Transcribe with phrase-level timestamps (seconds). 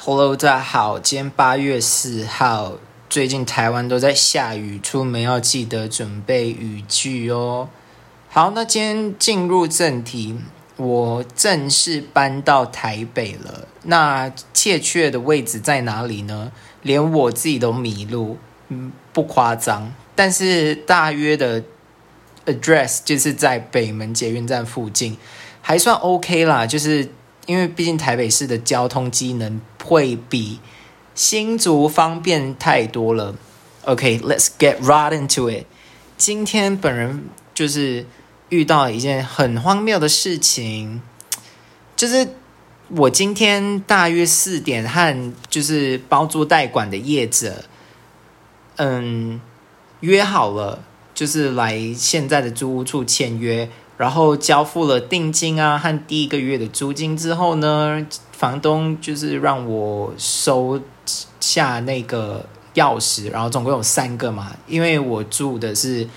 [0.00, 2.74] Hello，大家好，今天八月四号，
[3.10, 7.68] 最近台湾都在下雨，出门要记得准备雨具哦。
[8.28, 10.38] 好，那今天进入正题，
[10.76, 13.66] 我正式搬到台北了。
[13.82, 16.52] 那确切的位置在哪里呢？
[16.82, 18.38] 连我自己都迷路，
[18.68, 19.92] 嗯，不夸张。
[20.14, 21.64] 但是大约的
[22.46, 25.18] address 就是在北门捷运站附近，
[25.60, 27.10] 还算 OK 啦，就是。
[27.46, 29.58] 因为毕竟台北市的交通机能
[29.88, 30.60] 会比
[31.14, 33.34] 新竹方便太多了。
[33.84, 35.64] OK，let's get right into it。
[36.18, 37.24] 今天本人
[37.54, 38.04] 就是
[38.50, 41.00] 遇到一件很荒谬的事情，
[41.96, 42.28] 就是
[42.88, 47.64] 我今天大约四点和就是包租代管的业者，
[48.76, 49.40] 嗯，
[50.00, 53.70] 约好了，就是来现在的租屋处签约。
[53.98, 60.80] 然后交付了定金啊和第一个月的租金之后呢，房东就是让我收
[61.40, 66.08] 下那个钥匙，然后总共有三个嘛，因为我住的是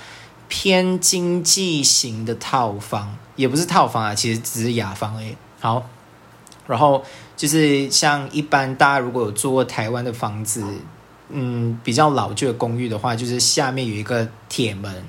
[0.47, 5.35] 偏经济型的套房，也不是套房啊，其实只是雅房诶。
[5.59, 5.83] 好，
[6.67, 7.03] 然后
[7.35, 10.63] 就是像一般大家如果有住过台湾的房子，
[11.29, 15.03] 嗯，比较老旧的公寓的话，就是下面有一个铁门。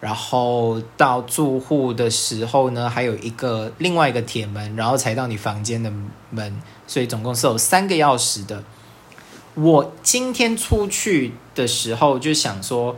[0.00, 5.92] 然后到住户的时候呢，还有一个另外一个铁门，然后才到你房间的
[6.30, 8.64] 门，所以总共是有三个钥匙的。
[9.54, 12.96] 我今天出去的时候就想说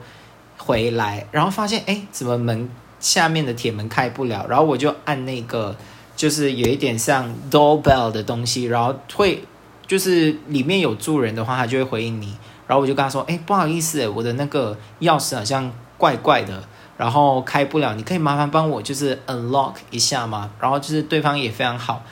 [0.56, 4.46] 回来，然后发现哎，怎么门下面的铁门开不了？
[4.48, 5.74] 然后我就按那个
[6.14, 9.42] 就是有一点像 doorbell 的东西，然后会
[9.88, 12.36] 就是里面有住人的话，他就会回应你。
[12.68, 16.62] 然后我就跟他说，哎，不好意思，我的那个钥匙好像怪怪的。
[17.02, 20.48] 然后开不了，你可以麻烦帮我就是 unlock 一下吗？
[20.60, 22.04] 然后就是对方也非常好。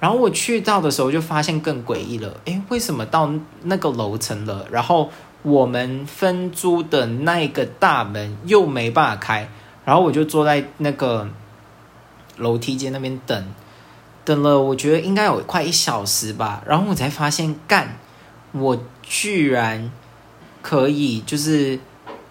[0.00, 3.30] 然后我去到的时候就发现更诡异了，诶，为什么到
[3.64, 4.64] 那个楼层了？
[4.70, 5.10] 然后
[5.42, 9.46] 我们分租的那个大门又没办法开。
[9.84, 11.28] 然后我就坐在那个
[12.38, 13.54] 楼梯间那边等，
[14.24, 16.62] 等了我觉得应该有快一小时吧。
[16.66, 17.98] 然后我才发现，干，
[18.52, 19.92] 我居然
[20.62, 21.78] 可以就是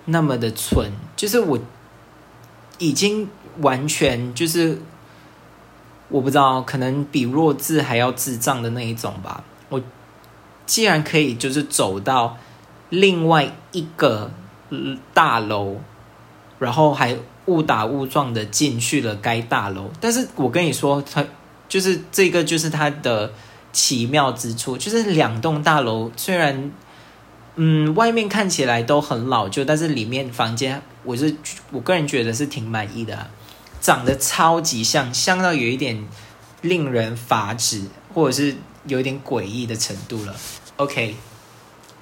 [0.05, 1.59] 那么的蠢，就是我。
[2.77, 3.27] 已经
[3.59, 4.77] 完全就是
[6.09, 9.43] 我不知道，可能比弱智还要智障的那一种吧。
[9.69, 9.81] 我
[10.65, 12.37] 既然可以就是走到
[12.89, 14.31] 另外一个
[15.13, 15.77] 大楼，
[16.59, 21.25] 然后还误打误撞的进去了该大楼，但是我跟你说，它
[21.67, 23.31] 就是这个就是它的
[23.71, 26.71] 奇妙之处，就是两栋大楼虽然。
[27.59, 31.33] 嗯，外面看起来都很老旧，但是里面房间我是
[31.71, 33.29] 我个人觉得是挺满意的，
[33.79, 36.05] 长得超级像，像到有一点
[36.61, 40.35] 令人发指，或者是有一点诡异的程度了。
[40.75, 41.15] OK，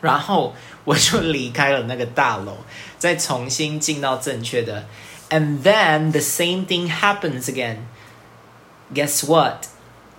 [0.02, 2.58] 然后我就离开了那个大楼，
[2.98, 4.88] 再重新进到正确的
[5.30, 7.78] ，and then the same thing happens again.
[8.92, 9.68] Guess what?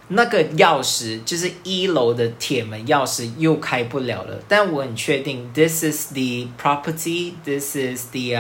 [0.09, 8.37] 那个钥匙就是一楼的铁门钥匙又开不了了，但我很确定，this is the property，this is the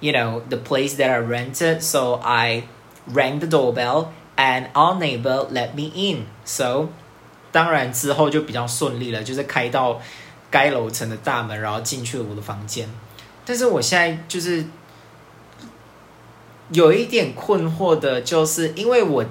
[0.00, 2.64] uh，you know the place that I rented，so I
[3.12, 6.88] rang the doorbell and our neighbor let me in，so
[7.52, 10.00] 当然之后就比较顺利了，就是开到
[10.50, 12.88] 该楼层的大门，然后进去了我的房间。
[13.44, 14.64] 但是我现在就是
[16.70, 19.24] 有一点困惑的，就是因为我。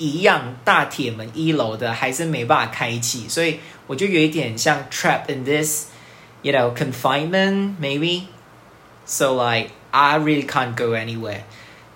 [0.00, 5.86] 一样大铁门一楼的还是没办法开启，所以我就有一点像 trapped in this,
[6.42, 8.26] you know, confinement maybe.
[9.06, 11.42] So like I really can't go anywhere.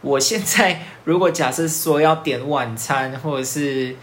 [0.00, 3.94] 我现在如果假设说要点晚餐或者是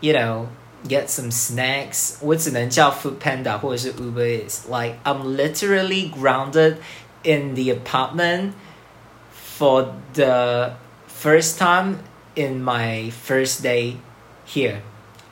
[0.00, 0.46] you know
[0.88, 4.68] get some snacks，我只能叫 Food Panda 或者是 Uber Eats.
[4.68, 6.76] Like I'm literally grounded
[7.22, 8.52] in the apartment
[9.32, 10.72] for the
[11.06, 11.98] first time
[12.34, 13.96] in my first day
[14.46, 14.82] here.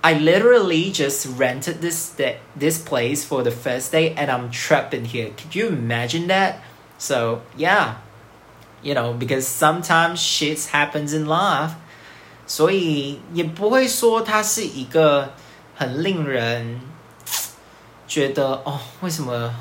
[0.02, 2.12] I literally just rented this
[2.56, 5.30] this place for the first day and I'm trapped in here.
[5.36, 6.60] Could you imagine that?
[6.97, 7.95] So, yeah.
[8.83, 11.71] You know, because sometimes shit happens in life.
[12.47, 15.31] 所以也不会说它是一个
[15.75, 16.79] 很令人
[18.07, 19.55] 觉得哦，为什么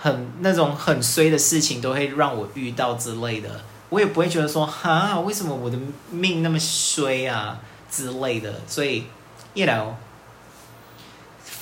[0.00, 3.50] 很那种很衰的事情都会让我遇到之类的。
[3.88, 5.76] 我也不会觉得说哈，为什么我的
[6.10, 7.58] 命那么衰啊
[7.90, 9.04] 之类的，所以
[9.54, 9.94] ，you know，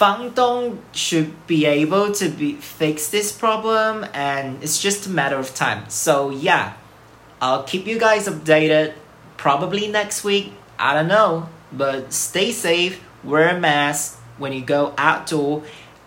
[0.05, 5.55] 房东 should be able to be fix this problem and it's just a matter of
[5.55, 5.89] time.
[5.89, 6.75] So yeah,
[7.41, 8.93] I'll keep you guys updated
[9.39, 10.53] probably next week.
[10.79, 15.63] I don't know, but stay safe, wear a mask, when you go outdoor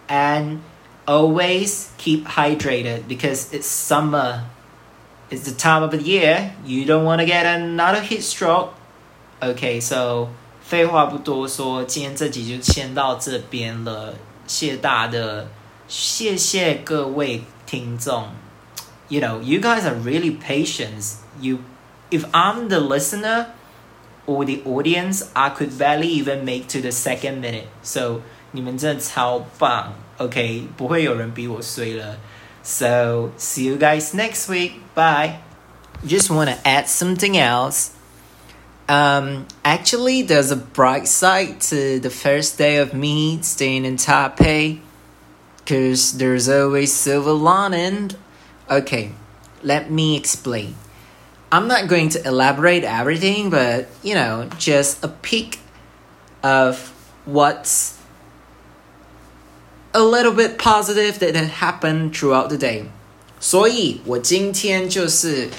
[0.08, 0.62] and
[1.08, 4.46] always keep hydrated because it's summer.
[5.32, 6.54] It's the time of the year.
[6.64, 8.76] You don't want to get another heat stroke.
[9.42, 10.30] Okay, so
[10.67, 14.15] 废话不多说，今天这集就先到这边了。
[14.47, 15.49] 谢大的，
[15.89, 18.29] 谢谢各位听众。
[19.09, 21.15] You know, you guys are really patient.
[21.41, 21.59] You,
[22.11, 23.47] if I'm the listener
[24.27, 27.67] or the audience, I could barely even make to the second minute.
[27.83, 28.21] So
[28.53, 32.19] 你们真的超棒，OK，不会有人比我衰了。
[32.63, 34.73] So see you guys next week.
[34.95, 35.41] Bye.
[36.05, 37.91] Just want to add something else.
[38.89, 44.81] Um, actually, there's a bright side to the first day of me staying in Taipei,
[45.65, 48.11] cause there's always silver lining.
[48.71, 49.13] Okay,
[49.63, 50.75] let me explain.
[51.51, 55.61] I'm not going to elaborate everything, but you know, just a peek
[56.43, 56.93] of
[57.25, 57.99] what's
[59.95, 62.91] a little bit positive that had happened throughout the day.
[63.39, 65.51] 所以我今天就是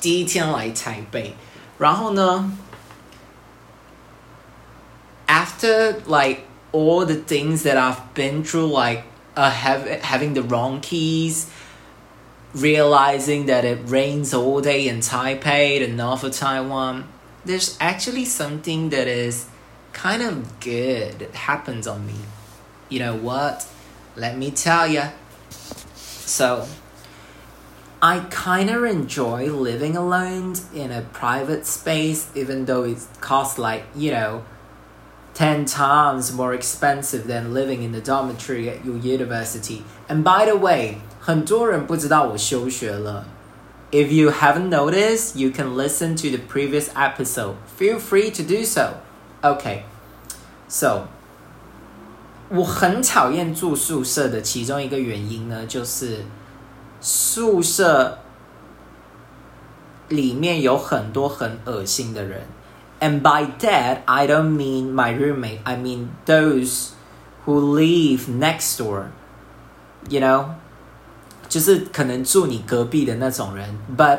[0.00, 1.34] 第一天来台北，
[1.78, 2.50] 然后呢，
[5.26, 6.40] after like
[6.72, 9.04] all the things that I've been through, like
[9.36, 11.48] uh, have, having the wrong keys,
[12.54, 17.04] realizing that it rains all day in Taipei, the north of Taiwan,
[17.44, 19.46] there's actually something that is
[19.92, 22.14] kind of good that happens on me.
[22.88, 23.66] You know what?
[24.16, 25.04] Let me tell you.
[25.94, 26.66] So,
[28.02, 33.84] I kind of enjoy living alone in a private space, even though it costs like,
[33.96, 34.42] you know,
[35.34, 39.82] 10 times more expensive than living in the dormitory at your university.
[40.08, 43.26] And by the way, 很多人不知道我休学了。
[43.90, 47.54] If you haven't noticed, you can listen to the previous episode.
[47.78, 48.98] Feel free to do so.
[49.42, 49.82] Okay,
[50.68, 51.08] so
[52.50, 56.24] 我很讨厌住宿舍的其中一个原因呢，就是
[57.02, 58.18] 宿舍
[60.08, 62.42] 里面有很多很恶心的人。
[63.00, 65.60] And by that, I don't mean my roommate.
[65.64, 66.90] I mean those
[67.44, 69.06] who live next door.
[70.08, 70.44] You know.
[71.48, 74.18] 就是可能住你隔壁的那种人，but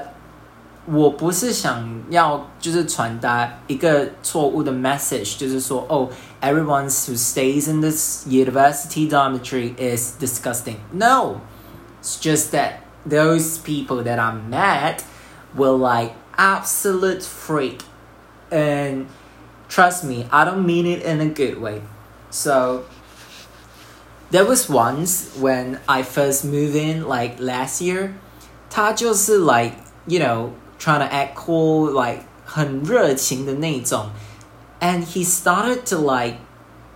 [0.88, 6.10] 我不是想要就是传达一个错误的 message，就是说哦，
[6.42, 10.78] everyone who stays in this university dormitory is disgusting.
[10.92, 11.36] No,
[12.04, 15.04] it's just that those people that I met
[15.56, 17.84] were like absolute freak,
[18.52, 19.08] and
[19.68, 21.82] trust me, I don't mean it in a good way.
[22.30, 22.86] So
[24.32, 28.14] there was once when I first moved in, like last year,
[28.70, 29.74] 他就是 like
[30.06, 34.12] you know trying to act cool, like 很热情的那种,
[34.80, 36.38] and he started to like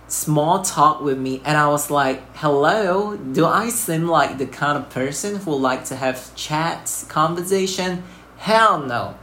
[0.08, 4.76] small talk with me, and I was like, "Hello, do I seem like the kind
[4.76, 8.02] of person who like to have chats, conversation?
[8.38, 9.14] Hell no!"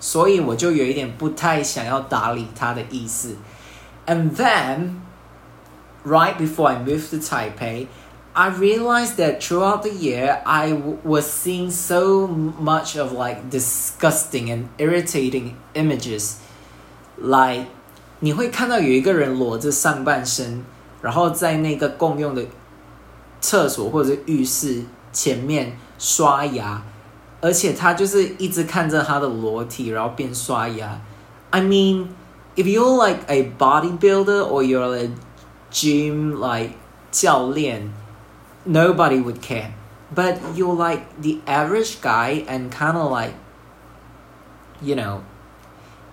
[0.00, 3.36] 所以我就有一点不太想要搭理他的意思，
[4.06, 5.00] and then
[6.04, 7.88] right before I moved to Taipei,
[8.34, 14.48] I realized that throughout the year I w- was seeing so much of like disgusting
[14.50, 16.36] and irritating images,
[17.20, 17.66] like
[18.23, 20.63] 你会看到有一个人裸着上半身，
[21.01, 22.41] 然后在那个共用的
[23.41, 24.81] 厕所或者浴室
[25.11, 26.81] 前面刷牙，
[27.41, 31.01] 而且他就是一直看着他的裸体，然后边刷牙。
[31.49, 32.07] I mean,
[32.55, 35.09] if you're like a bodybuilder or you're a
[35.69, 36.75] gym like
[37.11, 37.91] 教练,
[38.65, 39.71] nobody would care.
[40.15, 43.33] But you're like the average guy and kind of like,
[44.81, 45.23] you know,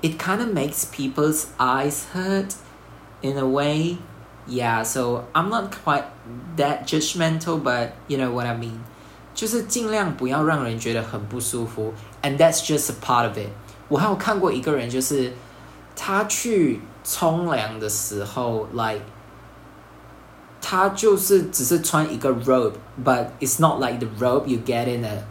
[0.02, 2.56] it kind of makes people's eyes hurt
[3.22, 3.98] in a way.
[4.48, 6.06] Yeah, so I'm not quite
[6.58, 8.80] that judgmental, but you know what I mean.
[9.34, 13.50] 就是尽量不要让人觉得很不舒服，and that's just a part of it。
[13.88, 15.34] 我还有看过一个人，就是
[15.96, 19.02] 他去冲凉的时候，like
[20.62, 25.24] 他就是只是穿一个 robe，but it's not like the robe you get in a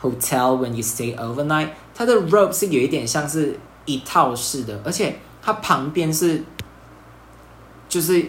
[0.00, 1.70] hotel when you stay overnight。
[1.94, 6.42] 它的 robe 是有一点像是 一套式的，而且它旁边是
[7.88, 8.24] 就是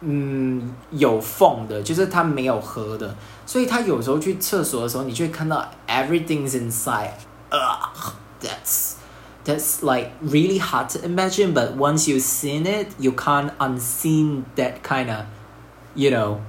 [0.00, 3.14] 嗯有缝的，就是它没有合的，
[3.46, 8.94] 所以他有时候去厕所的时候，你就会看到 everything's inside。Ugh, that's
[9.44, 14.82] that's like really hard to imagine, but once you've seen it, you can't unseen that
[14.82, 15.26] kind of
[15.94, 16.40] you know,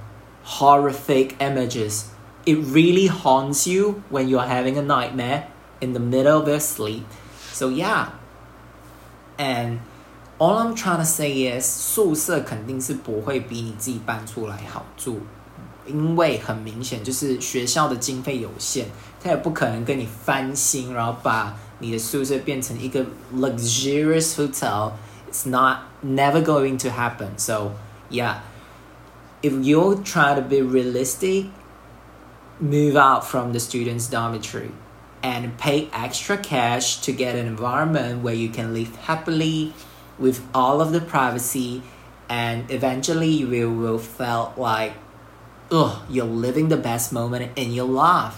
[0.44, 2.06] horrific images.
[2.44, 5.48] It really haunts you when you're having a nightmare
[5.80, 7.06] in the middle of your sleep.
[7.52, 8.06] So yeah.
[9.38, 9.78] And
[10.42, 15.20] All I'm trying to say is，宿舍肯定是不会比你自己搬出来好住，
[15.86, 18.86] 因为很明显就是学校的经费有限，
[19.22, 27.38] 他也不可能跟你翻新，然后把你的宿舍变成一个 luxurious hotel。It's not never going to happen.
[27.38, 27.74] So
[28.10, 28.38] yeah,
[29.42, 31.46] if you try to be realistic,
[32.58, 34.72] move out from the students' dormitory
[35.22, 39.72] and pay extra cash to get an environment where you can live happily
[40.18, 41.82] with all of the privacy
[42.28, 44.94] and eventually you will, will feel like
[45.70, 48.34] ugh, you're living the best moment in your life.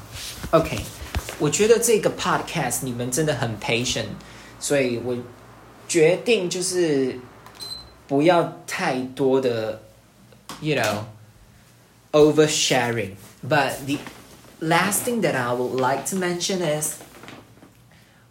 [0.53, 0.79] OK，
[1.39, 4.07] 我觉得这个 podcast 你们真的很 patient，
[4.61, 5.17] 所以我
[5.89, 7.19] 决定就是
[8.07, 9.81] 不要太多的，
[10.61, 11.05] you know
[12.13, 13.13] oversharing.
[13.47, 13.99] But the
[14.61, 16.97] last thing that I would like to mention is，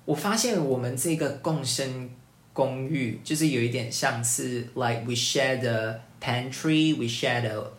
[0.06, 2.10] 我发现我们这个共生
[2.54, 7.72] 公寓就是有一点像是 like we share the pantry, we share the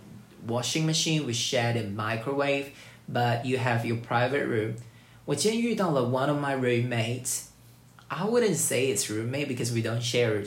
[0.46, 2.66] washing machine, we share the microwave,
[3.12, 4.74] but you have your private room.
[5.26, 7.44] 我今天遇到了 one of my roommates.
[8.08, 10.46] I wouldn't say it's roommate because we don't share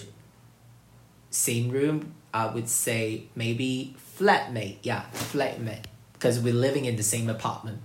[1.32, 2.13] same room.
[2.32, 4.77] I would say maybe flatmate.
[4.84, 7.80] Yeah, flatmate because we're living in the same apartment.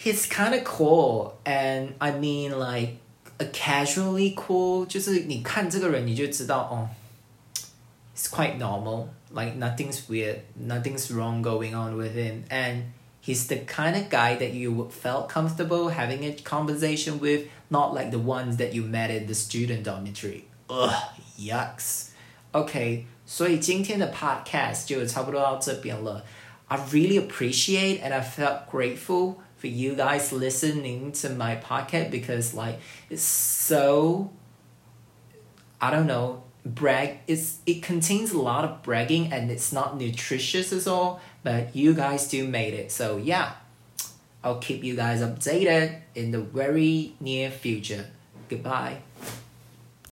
[0.00, 2.98] He's kind of cool, and I mean like
[3.38, 6.88] a casually cool，就是你看这个人你就知道哦，
[8.14, 9.08] it's quite normal.
[9.30, 14.36] Like nothing's weird, nothing's wrong going on with him, and he's the kind of guy
[14.36, 19.10] that you felt comfortable having a conversation with, not like the ones that you met
[19.10, 20.44] in the student dormitory.
[20.68, 20.92] Ugh,
[21.38, 22.10] yucks.
[22.52, 26.24] OK，所以今天的 podcast 就差不多到这边了。
[26.68, 32.79] I really appreciate and I felt grateful for you guys listening to my podcast because like
[33.11, 34.31] it's so
[35.79, 40.73] I don't know brag it's it contains a lot of bragging and it's not nutritious
[40.73, 42.91] at all but you guys do made it.
[42.91, 43.51] So yeah
[44.43, 48.07] I'll keep you guys updated in the very near future.
[48.49, 48.97] Goodbye